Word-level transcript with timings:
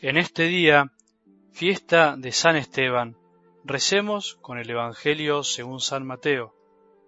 En 0.00 0.16
este 0.16 0.44
día, 0.44 0.92
fiesta 1.50 2.14
de 2.16 2.30
San 2.30 2.54
Esteban, 2.54 3.16
recemos 3.64 4.36
con 4.40 4.58
el 4.58 4.70
Evangelio 4.70 5.42
según 5.42 5.80
San 5.80 6.06
Mateo, 6.06 6.54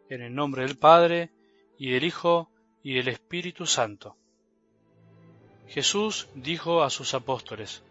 en 0.09 0.23
el 0.23 0.35
nombre 0.35 0.63
del 0.63 0.77
Padre, 0.77 1.31
y 1.79 1.93
del 1.93 2.03
Hijo, 2.03 2.51
y 2.83 2.95
del 2.95 3.07
Espíritu 3.07 3.65
Santo. 3.65 4.17
Jesús 5.69 6.31
dijo 6.35 6.83
a 6.83 6.91
sus 6.91 7.15
apóstoles, 7.15 7.85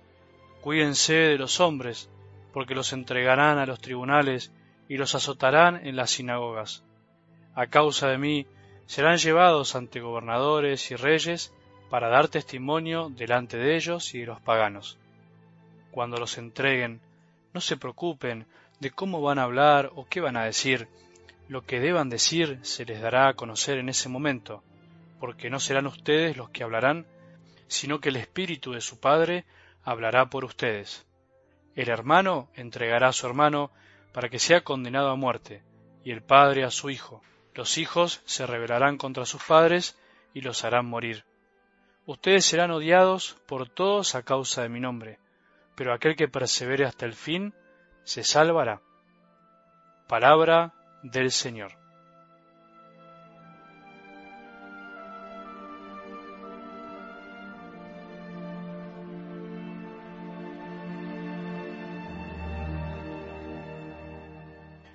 Cuídense 0.59 1.13
de 1.13 1.37
los 1.37 1.61
hombres, 1.61 2.09
porque 2.51 2.75
los 2.75 2.91
entregarán 2.91 3.57
a 3.57 3.65
los 3.65 3.79
tribunales 3.79 4.51
y 4.89 4.97
los 4.97 5.15
azotarán 5.15 5.87
en 5.87 5.95
las 5.95 6.11
sinagogas. 6.11 6.83
A 7.55 7.67
causa 7.67 8.09
de 8.09 8.17
mí 8.17 8.47
serán 8.85 9.15
llevados 9.15 9.75
ante 9.75 10.01
gobernadores 10.01 10.91
y 10.91 10.97
reyes 10.97 11.53
para 11.89 12.09
dar 12.09 12.27
testimonio 12.27 13.09
delante 13.09 13.57
de 13.57 13.75
ellos 13.75 14.13
y 14.13 14.19
de 14.19 14.27
los 14.27 14.41
paganos. 14.41 14.97
Cuando 15.91 16.17
los 16.17 16.37
entreguen, 16.37 17.01
no 17.53 17.61
se 17.61 17.77
preocupen 17.77 18.45
de 18.79 18.91
cómo 18.91 19.21
van 19.21 19.39
a 19.39 19.43
hablar 19.43 19.91
o 19.95 20.05
qué 20.07 20.21
van 20.21 20.37
a 20.37 20.45
decir. 20.45 20.87
Lo 21.47 21.65
que 21.65 21.79
deban 21.79 22.09
decir 22.09 22.59
se 22.61 22.85
les 22.85 23.01
dará 23.01 23.27
a 23.27 23.33
conocer 23.33 23.79
en 23.79 23.89
ese 23.89 24.07
momento, 24.07 24.63
porque 25.19 25.49
no 25.49 25.59
serán 25.59 25.87
ustedes 25.87 26.37
los 26.37 26.49
que 26.51 26.63
hablarán, 26.63 27.07
sino 27.67 27.99
que 27.99 28.09
el 28.09 28.17
Espíritu 28.17 28.73
de 28.73 28.81
su 28.81 28.99
Padre 28.99 29.45
hablará 29.83 30.29
por 30.29 30.45
ustedes. 30.45 31.05
El 31.75 31.89
hermano 31.89 32.49
entregará 32.55 33.09
a 33.09 33.13
su 33.13 33.25
hermano 33.25 33.71
para 34.13 34.29
que 34.29 34.39
sea 34.39 34.61
condenado 34.61 35.09
a 35.09 35.15
muerte, 35.15 35.63
y 36.03 36.11
el 36.11 36.21
padre 36.21 36.63
a 36.63 36.71
su 36.71 36.89
hijo. 36.89 37.21
Los 37.53 37.77
hijos 37.77 38.21
se 38.25 38.45
rebelarán 38.45 38.97
contra 38.97 39.25
sus 39.25 39.43
padres 39.43 39.97
y 40.33 40.41
los 40.41 40.63
harán 40.63 40.85
morir. 40.85 41.23
Ustedes 42.09 42.43
serán 42.43 42.71
odiados 42.71 43.37
por 43.45 43.69
todos 43.69 44.15
a 44.15 44.23
causa 44.23 44.63
de 44.63 44.69
mi 44.69 44.79
nombre, 44.79 45.19
pero 45.75 45.93
aquel 45.93 46.15
que 46.15 46.27
persevere 46.27 46.83
hasta 46.83 47.05
el 47.05 47.13
fin 47.13 47.53
se 48.03 48.23
salvará. 48.23 48.81
Palabra 50.07 50.73
del 51.03 51.29
Señor. 51.29 51.73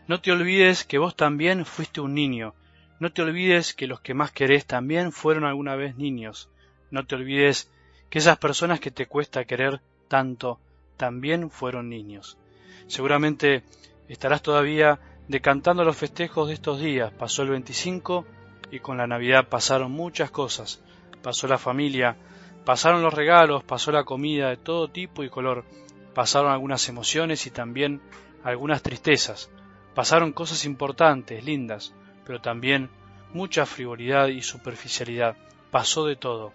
No 0.08 0.20
te 0.20 0.32
olvides 0.32 0.82
que 0.82 0.98
vos 0.98 1.14
también 1.14 1.64
fuiste 1.64 2.00
un 2.00 2.12
niño. 2.12 2.56
No 2.98 3.12
te 3.12 3.22
olvides 3.22 3.72
que 3.72 3.86
los 3.86 4.00
que 4.00 4.14
más 4.14 4.32
querés 4.32 4.66
también 4.66 5.12
fueron 5.12 5.44
alguna 5.44 5.76
vez 5.76 5.94
niños. 5.94 6.50
No 6.94 7.04
te 7.04 7.16
olvides 7.16 7.68
que 8.08 8.20
esas 8.20 8.38
personas 8.38 8.78
que 8.78 8.92
te 8.92 9.06
cuesta 9.06 9.44
querer 9.46 9.80
tanto 10.06 10.60
también 10.96 11.50
fueron 11.50 11.88
niños. 11.88 12.38
Seguramente 12.86 13.64
estarás 14.08 14.42
todavía 14.42 15.00
decantando 15.26 15.82
los 15.82 15.96
festejos 15.96 16.46
de 16.46 16.54
estos 16.54 16.78
días. 16.78 17.12
Pasó 17.12 17.42
el 17.42 17.48
25 17.48 18.24
y 18.70 18.78
con 18.78 18.96
la 18.96 19.08
Navidad 19.08 19.48
pasaron 19.48 19.90
muchas 19.90 20.30
cosas. 20.30 20.84
Pasó 21.20 21.48
la 21.48 21.58
familia, 21.58 22.16
pasaron 22.64 23.02
los 23.02 23.12
regalos, 23.12 23.64
pasó 23.64 23.90
la 23.90 24.04
comida 24.04 24.50
de 24.50 24.56
todo 24.56 24.86
tipo 24.86 25.24
y 25.24 25.30
color, 25.30 25.64
pasaron 26.14 26.52
algunas 26.52 26.88
emociones 26.88 27.44
y 27.48 27.50
también 27.50 28.02
algunas 28.44 28.82
tristezas. 28.82 29.50
Pasaron 29.96 30.30
cosas 30.30 30.64
importantes, 30.64 31.42
lindas, 31.42 31.92
pero 32.24 32.40
también 32.40 32.88
mucha 33.32 33.66
frivolidad 33.66 34.28
y 34.28 34.42
superficialidad. 34.42 35.36
Pasó 35.72 36.06
de 36.06 36.14
todo. 36.14 36.52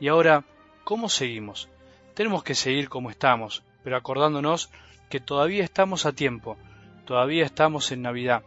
Y 0.00 0.08
ahora, 0.08 0.44
¿cómo 0.82 1.08
seguimos? 1.08 1.68
Tenemos 2.14 2.42
que 2.42 2.54
seguir 2.54 2.88
como 2.88 3.10
estamos, 3.10 3.62
pero 3.82 3.96
acordándonos 3.96 4.70
que 5.08 5.20
todavía 5.20 5.62
estamos 5.62 6.06
a 6.06 6.12
tiempo, 6.12 6.56
todavía 7.04 7.44
estamos 7.44 7.92
en 7.92 8.02
Navidad, 8.02 8.42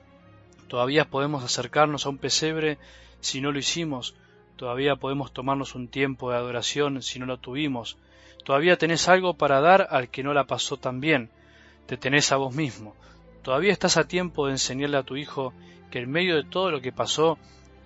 todavía 0.68 1.06
podemos 1.06 1.44
acercarnos 1.44 2.06
a 2.06 2.10
un 2.10 2.18
pesebre 2.18 2.78
si 3.22 3.40
no 3.40 3.52
lo 3.52 3.60
hicimos, 3.60 4.16
todavía 4.58 4.96
podemos 4.96 5.32
tomarnos 5.32 5.76
un 5.76 5.88
tiempo 5.88 6.32
de 6.32 6.38
adoración 6.38 7.02
si 7.02 7.20
no 7.20 7.26
lo 7.26 7.38
tuvimos, 7.38 7.98
todavía 8.44 8.78
tenés 8.78 9.08
algo 9.08 9.36
para 9.36 9.62
dar 9.62 9.88
al 9.92 10.10
que 10.10 10.24
no 10.24 10.34
la 10.34 10.46
pasó 10.46 10.78
tan 10.78 11.00
bien, 11.00 11.30
te 11.86 11.98
tenés 11.98 12.32
a 12.32 12.38
vos 12.38 12.54
mismo, 12.54 12.96
todavía 13.42 13.72
estás 13.72 13.96
a 13.98 14.08
tiempo 14.08 14.48
de 14.48 14.54
enseñarle 14.54 14.98
a 14.98 15.04
tu 15.04 15.16
hijo 15.16 15.54
que 15.92 16.00
en 16.00 16.12
medio 16.12 16.36
de 16.36 16.44
todo 16.44 16.72
lo 16.72 16.82
que 16.82 16.92
pasó, 16.92 17.38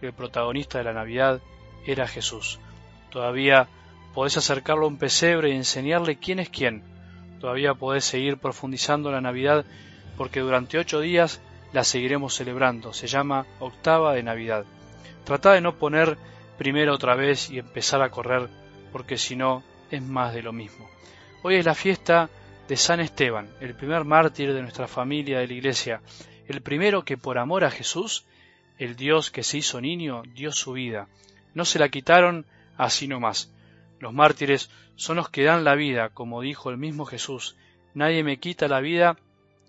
el 0.01 0.13
protagonista 0.13 0.79
de 0.79 0.85
la 0.85 0.93
Navidad 0.93 1.41
era 1.85 2.07
Jesús. 2.07 2.59
Todavía 3.11 3.67
podés 4.13 4.37
acercarlo 4.37 4.85
a 4.85 4.87
un 4.87 4.97
pesebre 4.97 5.49
y 5.49 5.55
enseñarle 5.55 6.17
quién 6.17 6.39
es 6.39 6.49
quién. 6.49 6.83
Todavía 7.39 7.73
podés 7.73 8.05
seguir 8.05 8.37
profundizando 8.37 9.11
la 9.11 9.21
Navidad 9.21 9.65
porque 10.17 10.39
durante 10.39 10.77
ocho 10.77 10.99
días 10.99 11.41
la 11.73 11.83
seguiremos 11.83 12.35
celebrando. 12.35 12.93
Se 12.93 13.07
llama 13.07 13.45
octava 13.59 14.13
de 14.13 14.23
Navidad. 14.23 14.65
Trata 15.23 15.53
de 15.53 15.61
no 15.61 15.77
poner 15.77 16.17
primero 16.57 16.93
otra 16.93 17.15
vez 17.15 17.49
y 17.49 17.59
empezar 17.59 18.01
a 18.01 18.09
correr 18.09 18.49
porque 18.91 19.17
si 19.17 19.35
no 19.35 19.63
es 19.89 20.01
más 20.01 20.33
de 20.33 20.43
lo 20.43 20.53
mismo. 20.53 20.89
Hoy 21.43 21.55
es 21.55 21.65
la 21.65 21.75
fiesta 21.75 22.29
de 22.67 22.77
San 22.77 22.99
Esteban, 22.99 23.49
el 23.59 23.75
primer 23.75 24.05
mártir 24.05 24.53
de 24.53 24.61
nuestra 24.61 24.87
familia 24.87 25.39
de 25.39 25.47
la 25.47 25.53
Iglesia, 25.53 26.01
el 26.47 26.61
primero 26.61 27.03
que 27.03 27.17
por 27.17 27.37
amor 27.37 27.63
a 27.63 27.71
Jesús, 27.71 28.25
el 28.77 28.95
Dios 28.95 29.31
que 29.31 29.43
se 29.43 29.57
hizo 29.57 29.81
niño, 29.81 30.23
dio 30.33 30.51
su 30.51 30.73
vida. 30.73 31.07
No 31.53 31.65
se 31.65 31.79
la 31.79 31.89
quitaron 31.89 32.45
así 32.77 33.07
nomás. 33.07 33.51
Los 33.99 34.13
mártires 34.13 34.69
son 34.95 35.17
los 35.17 35.29
que 35.29 35.43
dan 35.43 35.63
la 35.63 35.75
vida, 35.75 36.09
como 36.09 36.41
dijo 36.41 36.69
el 36.69 36.77
mismo 36.77 37.05
Jesús. 37.05 37.55
Nadie 37.93 38.23
me 38.23 38.37
quita 38.37 38.67
la 38.67 38.79
vida, 38.79 39.17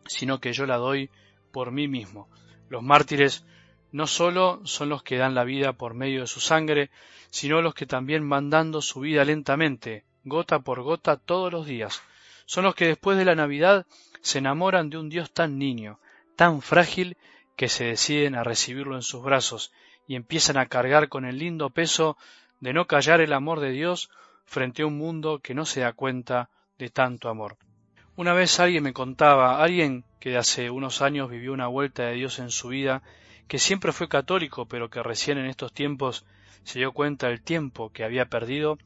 sino 0.06 0.40
que 0.40 0.52
yo 0.52 0.66
la 0.66 0.76
doy 0.76 1.10
por 1.52 1.70
mí 1.70 1.88
mismo. 1.88 2.28
Los 2.68 2.82
mártires 2.82 3.44
no 3.92 4.06
sólo 4.06 4.60
son 4.64 4.88
los 4.88 5.02
que 5.02 5.16
dan 5.16 5.34
la 5.34 5.44
vida 5.44 5.74
por 5.74 5.94
medio 5.94 6.22
de 6.22 6.26
su 6.26 6.40
sangre, 6.40 6.90
sino 7.30 7.62
los 7.62 7.74
que 7.74 7.86
también 7.86 8.28
van 8.28 8.50
dando 8.50 8.80
su 8.80 9.00
vida 9.00 9.24
lentamente, 9.24 10.04
gota 10.24 10.60
por 10.60 10.82
gota, 10.82 11.16
todos 11.16 11.52
los 11.52 11.66
días. 11.66 12.02
Son 12.46 12.64
los 12.64 12.74
que 12.74 12.86
después 12.86 13.18
de 13.18 13.24
la 13.24 13.34
Navidad 13.34 13.86
se 14.22 14.38
enamoran 14.38 14.90
de 14.90 14.98
un 14.98 15.08
Dios 15.08 15.32
tan 15.32 15.58
niño, 15.58 15.98
tan 16.36 16.62
frágil, 16.62 17.16
que 17.56 17.68
se 17.68 17.84
deciden 17.84 18.34
a 18.34 18.44
recibirlo 18.44 18.96
en 18.96 19.02
sus 19.02 19.22
brazos 19.22 19.72
y 20.06 20.16
empiezan 20.16 20.56
a 20.56 20.66
cargar 20.66 21.08
con 21.08 21.24
el 21.24 21.38
lindo 21.38 21.70
peso 21.70 22.16
de 22.62 22.72
no 22.72 22.86
callar 22.86 23.20
el 23.20 23.32
amor 23.32 23.58
de 23.58 23.72
Dios 23.72 24.08
frente 24.44 24.82
a 24.82 24.86
un 24.86 24.96
mundo 24.96 25.40
que 25.40 25.52
no 25.52 25.64
se 25.64 25.80
da 25.80 25.92
cuenta 25.92 26.48
de 26.78 26.90
tanto 26.90 27.28
amor. 27.28 27.56
Una 28.14 28.34
vez 28.34 28.60
alguien 28.60 28.84
me 28.84 28.92
contaba, 28.92 29.60
alguien 29.60 30.04
que 30.20 30.36
hace 30.36 30.70
unos 30.70 31.02
años 31.02 31.28
vivió 31.28 31.52
una 31.52 31.66
vuelta 31.66 32.04
de 32.04 32.14
Dios 32.14 32.38
en 32.38 32.52
su 32.52 32.68
vida, 32.68 33.02
que 33.48 33.58
siempre 33.58 33.90
fue 33.90 34.08
católico, 34.08 34.66
pero 34.66 34.90
que 34.90 35.02
recién 35.02 35.38
en 35.38 35.46
estos 35.46 35.72
tiempos 35.72 36.24
se 36.62 36.78
dio 36.78 36.92
cuenta 36.92 37.26
del 37.26 37.42
tiempo 37.42 37.90
que 37.90 38.04
había 38.04 38.26
perdido, 38.26 38.78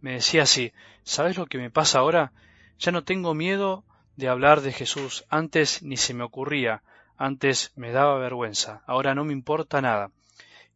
me 0.00 0.12
decía 0.12 0.44
así, 0.44 0.72
¿sabes 1.02 1.36
lo 1.36 1.46
que 1.46 1.58
me 1.58 1.68
pasa 1.68 1.98
ahora? 1.98 2.30
Ya 2.78 2.92
no 2.92 3.02
tengo 3.02 3.34
miedo 3.34 3.82
de 4.14 4.28
hablar 4.28 4.60
de 4.60 4.72
Jesús, 4.72 5.24
antes 5.30 5.82
ni 5.82 5.96
se 5.96 6.14
me 6.14 6.22
ocurría, 6.22 6.84
antes 7.16 7.72
me 7.74 7.90
daba 7.90 8.18
vergüenza, 8.18 8.82
ahora 8.86 9.16
no 9.16 9.24
me 9.24 9.32
importa 9.32 9.82
nada. 9.82 10.12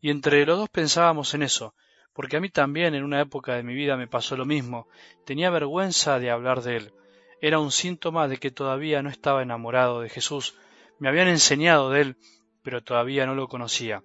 Y 0.01 0.11
entre 0.11 0.45
los 0.47 0.59
dos 0.59 0.69
pensábamos 0.69 1.33
en 1.35 1.45
eso, 1.45 1.75
porque 2.13 2.37
a 2.37 2.41
mí 2.41 2.49
también 2.49 2.95
en 2.95 3.05
una 3.05 3.21
época 3.21 3.55
de 3.55 3.63
mi 3.63 3.75
vida 3.75 3.97
me 3.97 4.09
pasó 4.09 4.37
lo 4.37 4.45
mismo, 4.45 4.89
tenía 5.25 5.51
vergüenza 5.51 6.19
de 6.19 6.31
hablar 6.31 6.63
de 6.63 6.77
él. 6.77 6.93
Era 7.41 7.59
un 7.59 7.73
síntoma 7.73 8.29
de 8.29 8.39
que 8.39 8.51
todavía 8.51 9.03
no 9.03 9.11
estaba 9.11 9.43
enamorado 9.43 10.01
de 10.01 10.09
Jesús, 10.09 10.57
me 10.99 11.09
habían 11.09 11.29
enseñado 11.29 11.91
de 11.91 12.03
él, 12.03 12.17
pero 12.63 12.83
todavía 12.83 13.27
no 13.27 13.35
lo 13.35 13.49
conocía. 13.49 14.03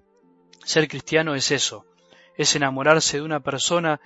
Ser 0.64 0.88
cristiano 0.88 1.36
es 1.36 1.52
eso, 1.52 1.86
es 2.38 2.56
enamorarse 2.56 3.18
de 3.18 3.24
una 3.24 3.42
persona 3.42 4.00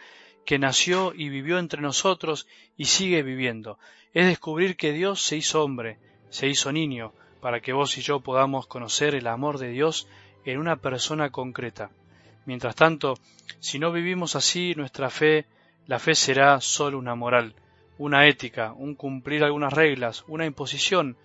que 0.46 0.60
nació 0.60 1.14
y 1.14 1.30
vivió 1.30 1.60
entre 1.60 1.82
nosotros 1.82 2.48
y 2.76 2.86
sigue 2.86 3.22
viviendo, 3.22 3.78
es 4.14 4.26
descubrir 4.26 4.76
que 4.76 4.94
Dios 4.94 5.22
se 5.22 5.38
hizo 5.38 5.64
hombre, 5.64 6.00
se 6.30 6.48
hizo 6.48 6.72
niño, 6.72 7.14
para 7.42 7.62
que 7.62 7.74
vos 7.74 7.98
y 7.98 8.02
yo 8.02 8.20
podamos 8.20 8.68
conocer 8.68 9.16
el 9.16 9.28
amor 9.28 9.60
de 9.60 9.70
Dios 9.70 10.08
en 10.46 10.58
una 10.58 10.78
persona 10.78 11.30
concreta. 11.30 11.92
Mientras 12.50 12.74
tanto, 12.74 13.14
si 13.60 13.78
no 13.78 13.92
vivimos 13.92 14.36
así 14.36 14.74
nuestra 14.76 15.12
fe, 15.12 15.46
la 15.86 16.00
fe 16.00 16.16
será 16.16 16.60
sólo 16.60 16.98
una 16.98 17.14
moral, 17.14 17.54
una 18.00 18.26
ética, 18.26 18.74
un 18.74 18.96
cumplir 18.96 19.44
algunas 19.44 19.72
reglas, 19.72 20.24
una 20.28 20.48
imposición, 20.48 21.16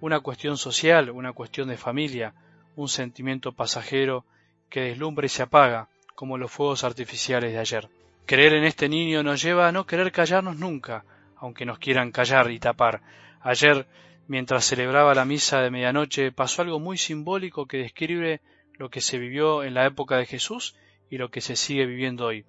una 0.00 0.20
cuestión 0.20 0.56
social, 0.56 1.10
una 1.10 1.32
cuestión 1.32 1.66
de 1.68 1.76
familia, 1.76 2.32
un 2.76 2.88
sentimiento 2.88 3.50
pasajero 3.50 4.24
que 4.70 4.82
deslumbra 4.82 5.26
y 5.26 5.30
se 5.30 5.42
apaga, 5.42 5.88
como 6.14 6.38
los 6.38 6.52
fuegos 6.52 6.84
artificiales 6.84 7.52
de 7.52 7.58
ayer. 7.58 7.88
Creer 8.24 8.54
en 8.54 8.62
este 8.62 8.88
niño 8.88 9.24
nos 9.24 9.42
lleva 9.42 9.66
a 9.66 9.72
no 9.72 9.84
querer 9.84 10.12
callarnos 10.12 10.58
nunca, 10.58 11.04
aunque 11.38 11.66
nos 11.66 11.80
quieran 11.80 12.12
callar 12.12 12.52
y 12.52 12.60
tapar. 12.60 13.00
Ayer, 13.40 13.88
mientras 14.28 14.64
celebraba 14.64 15.12
la 15.16 15.24
misa 15.24 15.60
de 15.60 15.72
medianoche, 15.72 16.30
pasó 16.30 16.62
algo 16.62 16.78
muy 16.78 16.98
simbólico 16.98 17.66
que 17.66 17.78
describe 17.78 18.40
lo 18.78 18.90
que 18.90 19.00
se 19.00 19.18
vivió 19.18 19.64
en 19.64 19.74
la 19.74 19.84
época 19.84 20.16
de 20.16 20.26
Jesús 20.26 20.76
y 21.10 21.18
lo 21.18 21.30
que 21.30 21.40
se 21.40 21.56
sigue 21.56 21.86
viviendo 21.86 22.26
hoy. 22.26 22.46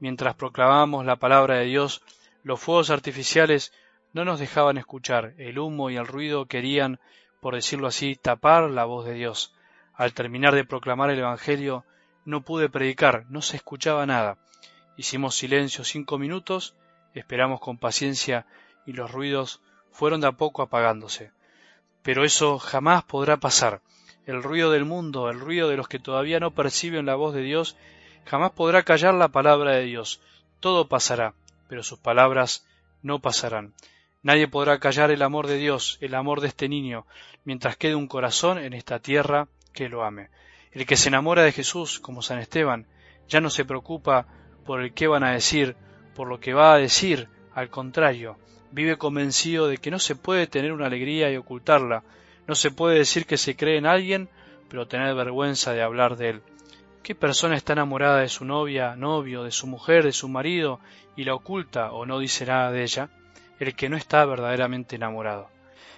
Mientras 0.00 0.34
proclamamos 0.34 1.04
la 1.04 1.16
palabra 1.16 1.56
de 1.56 1.64
Dios, 1.64 2.02
los 2.42 2.60
fuegos 2.60 2.90
artificiales 2.90 3.72
no 4.12 4.24
nos 4.24 4.40
dejaban 4.40 4.78
escuchar, 4.78 5.34
el 5.38 5.58
humo 5.58 5.90
y 5.90 5.96
el 5.96 6.06
ruido 6.06 6.46
querían, 6.46 7.00
por 7.40 7.54
decirlo 7.54 7.86
así, 7.86 8.16
tapar 8.16 8.70
la 8.70 8.84
voz 8.84 9.04
de 9.06 9.14
Dios. 9.14 9.54
Al 9.94 10.14
terminar 10.14 10.54
de 10.54 10.64
proclamar 10.64 11.10
el 11.10 11.18
Evangelio, 11.18 11.84
no 12.24 12.42
pude 12.42 12.68
predicar, 12.68 13.26
no 13.28 13.42
se 13.42 13.56
escuchaba 13.56 14.06
nada. 14.06 14.38
Hicimos 14.96 15.36
silencio 15.36 15.84
cinco 15.84 16.18
minutos, 16.18 16.74
esperamos 17.14 17.60
con 17.60 17.78
paciencia 17.78 18.46
y 18.86 18.92
los 18.92 19.10
ruidos 19.10 19.60
fueron 19.92 20.20
de 20.20 20.28
a 20.28 20.32
poco 20.32 20.62
apagándose. 20.62 21.32
Pero 22.02 22.24
eso 22.24 22.58
jamás 22.58 23.04
podrá 23.04 23.36
pasar. 23.36 23.82
El 24.28 24.42
ruido 24.42 24.70
del 24.70 24.84
mundo, 24.84 25.30
el 25.30 25.40
ruido 25.40 25.70
de 25.70 25.78
los 25.78 25.88
que 25.88 25.98
todavía 25.98 26.38
no 26.38 26.50
perciben 26.50 27.06
la 27.06 27.14
voz 27.14 27.32
de 27.32 27.40
Dios, 27.40 27.78
jamás 28.26 28.50
podrá 28.50 28.82
callar 28.82 29.14
la 29.14 29.28
palabra 29.28 29.70
de 29.70 29.84
Dios. 29.84 30.20
Todo 30.60 30.86
pasará, 30.86 31.32
pero 31.66 31.82
sus 31.82 31.98
palabras 31.98 32.66
no 33.00 33.20
pasarán. 33.20 33.72
Nadie 34.22 34.46
podrá 34.46 34.80
callar 34.80 35.10
el 35.10 35.22
amor 35.22 35.46
de 35.46 35.56
Dios, 35.56 35.96
el 36.02 36.14
amor 36.14 36.42
de 36.42 36.48
este 36.48 36.68
niño, 36.68 37.06
mientras 37.44 37.78
quede 37.78 37.94
un 37.94 38.06
corazón 38.06 38.58
en 38.58 38.74
esta 38.74 38.98
tierra 38.98 39.48
que 39.72 39.88
lo 39.88 40.04
ame. 40.04 40.28
El 40.72 40.84
que 40.84 40.98
se 40.98 41.08
enamora 41.08 41.42
de 41.42 41.52
Jesús, 41.52 41.98
como 41.98 42.20
San 42.20 42.38
Esteban, 42.38 42.86
ya 43.28 43.40
no 43.40 43.48
se 43.48 43.64
preocupa 43.64 44.26
por 44.66 44.82
el 44.82 44.92
qué 44.92 45.06
van 45.06 45.24
a 45.24 45.32
decir, 45.32 45.74
por 46.14 46.28
lo 46.28 46.38
que 46.38 46.52
va 46.52 46.74
a 46.74 46.78
decir, 46.78 47.30
al 47.54 47.70
contrario, 47.70 48.36
vive 48.72 48.98
convencido 48.98 49.68
de 49.68 49.78
que 49.78 49.90
no 49.90 49.98
se 49.98 50.16
puede 50.16 50.46
tener 50.46 50.74
una 50.74 50.84
alegría 50.84 51.32
y 51.32 51.38
ocultarla, 51.38 52.04
no 52.48 52.56
se 52.56 52.72
puede 52.72 52.98
decir 52.98 53.26
que 53.26 53.36
se 53.36 53.54
cree 53.54 53.78
en 53.78 53.86
alguien, 53.86 54.28
pero 54.68 54.88
tener 54.88 55.14
vergüenza 55.14 55.72
de 55.72 55.82
hablar 55.82 56.16
de 56.16 56.30
él. 56.30 56.42
¿Qué 57.04 57.14
persona 57.14 57.54
está 57.56 57.74
enamorada 57.74 58.20
de 58.20 58.28
su 58.28 58.44
novia, 58.44 58.96
novio, 58.96 59.44
de 59.44 59.52
su 59.52 59.68
mujer, 59.68 60.04
de 60.04 60.12
su 60.12 60.28
marido, 60.28 60.80
y 61.14 61.24
la 61.24 61.34
oculta 61.34 61.92
o 61.92 62.04
no 62.06 62.18
dice 62.18 62.44
nada 62.44 62.72
de 62.72 62.82
ella? 62.82 63.10
el 63.58 63.74
que 63.74 63.88
no 63.88 63.96
está 63.96 64.24
verdaderamente 64.24 64.96
enamorado. 64.96 65.48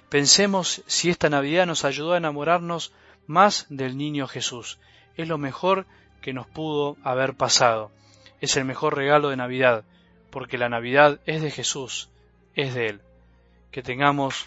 Pensemos 0.09 0.83
si 0.87 1.11
esta 1.11 1.29
Navidad 1.29 1.67
nos 1.67 1.85
ayudó 1.85 2.15
a 2.15 2.19
enamorarnos 2.19 2.93
más 3.27 3.67
del 3.69 3.97
niño 3.97 4.27
Jesús. 4.27 4.79
Es 5.17 5.29
lo 5.29 5.39
mejor 5.39 5.87
que 6.21 6.33
nos 6.33 6.47
pudo 6.47 6.97
haber 7.05 7.35
pasado. 7.35 7.91
Es 8.41 8.57
el 8.57 8.65
mejor 8.65 8.97
regalo 8.97 9.29
de 9.29 9.37
Navidad, 9.37 9.85
porque 10.31 10.59
la 10.59 10.69
Navidad 10.69 11.21
es 11.27 11.43
de 11.43 11.51
Jesús, 11.51 12.09
es 12.55 12.75
de 12.75 12.87
Él. 12.89 13.01
Que 13.71 13.83
tengamos 13.83 14.47